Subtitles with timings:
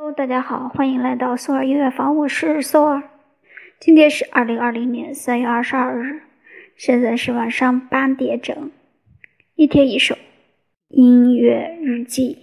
[0.00, 3.02] Hello，大家好，欢迎来到索尔音乐房，我是索尔。
[3.80, 6.22] 今天是二零二零年三月二十二日，
[6.76, 8.70] 现在是晚上八点整。
[9.56, 10.16] 一天一首
[10.86, 12.38] 音乐日记。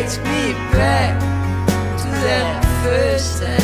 [0.00, 1.20] Takes me back
[2.00, 3.59] to that first time.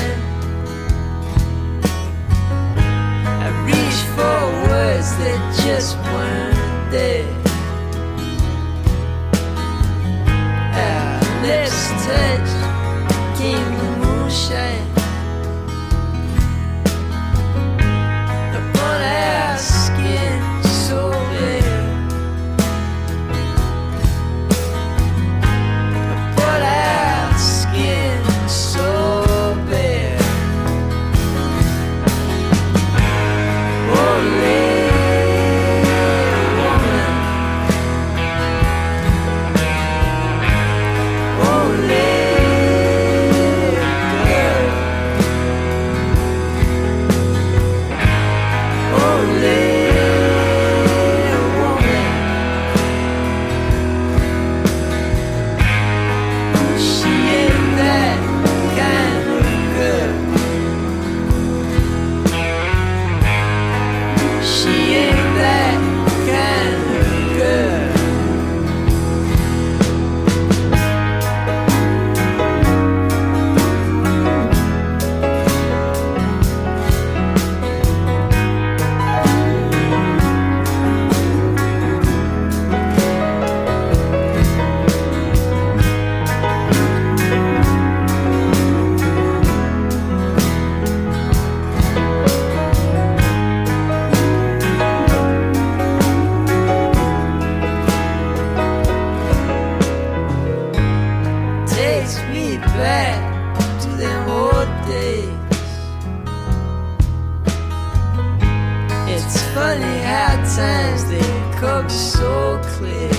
[109.18, 111.26] It's funny how times they
[111.58, 113.10] come so clear.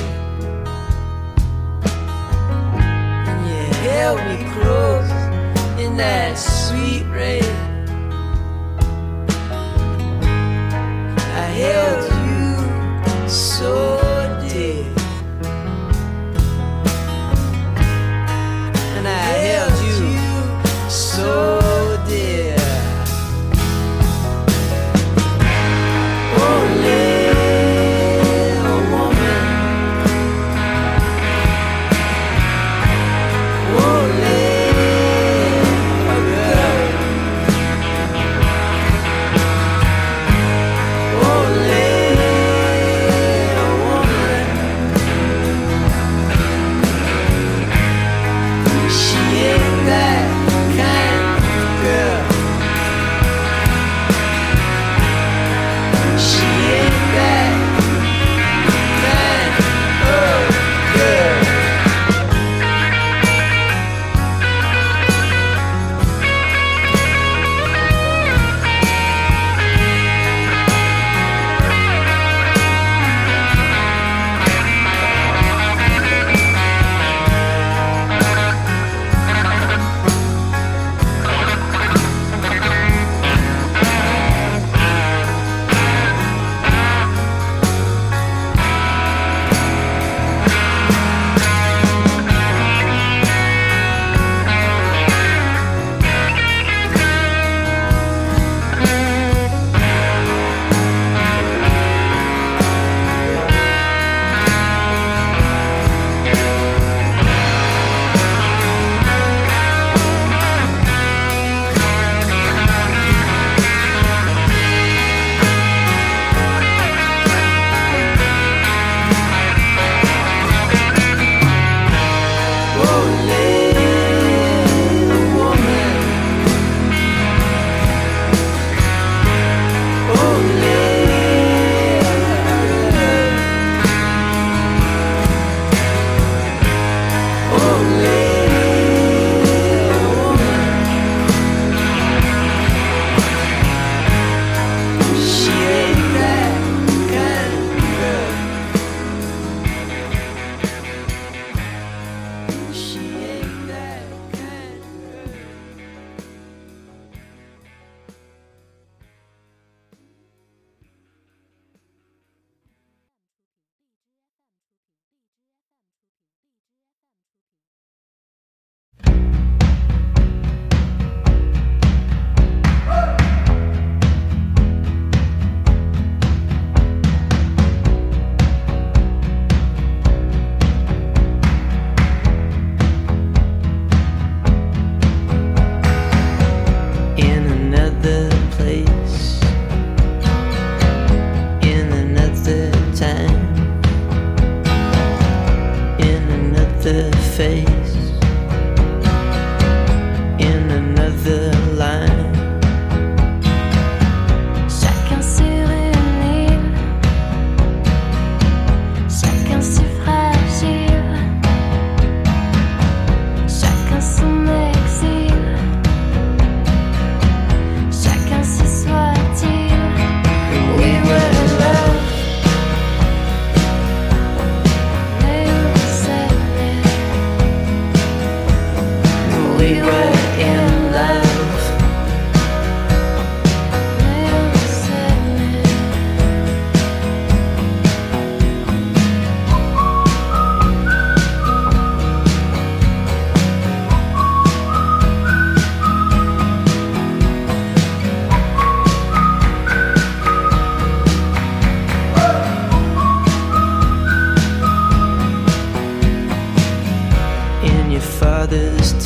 [3.26, 5.12] And you held me close
[5.84, 7.67] in that sweet rain.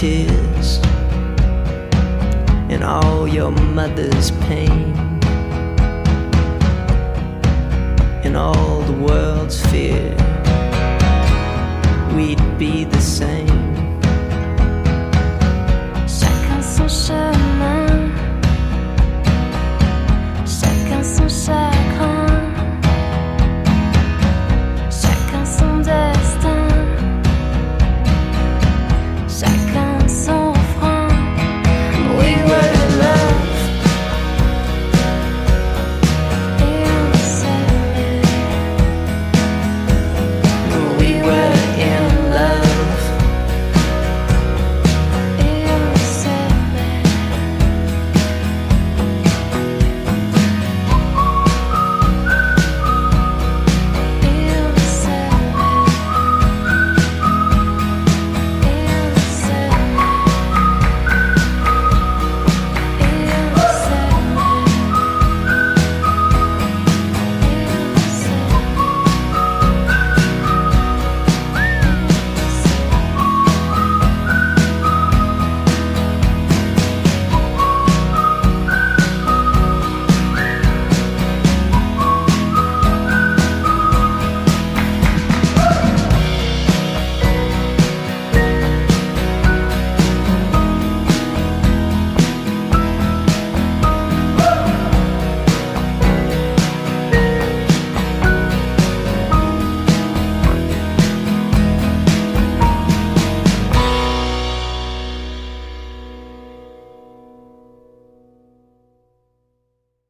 [0.01, 0.79] Tears
[2.69, 4.93] and all your mother's pain
[8.25, 10.09] and all the world's fear,
[12.15, 13.70] we'd be the same.